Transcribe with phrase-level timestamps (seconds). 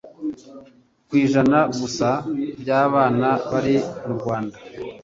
[1.07, 2.09] kw'ijana gusa
[2.61, 4.57] by'abana bari mu Rwanda